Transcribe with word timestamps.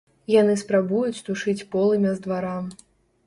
Яны 0.35 0.53
спрабуюць 0.61 1.23
тушыць 1.27 1.67
полымя 1.75 2.13
з 2.17 2.27
двара. 2.27 2.57